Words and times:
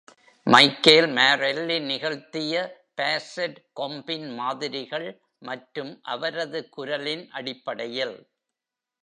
Michael 0.47 1.07
Marelli 1.17 1.75
நிகழ்த்திய 1.89 2.63
basset 2.95 3.59
கொம்பின் 3.73 4.27
மாதிரிகள் 4.39 5.07
மற்றும் 5.41 5.91
அவரது 6.13 6.61
குரலின் 6.69 7.25
அடிப்படையில். 7.31 8.17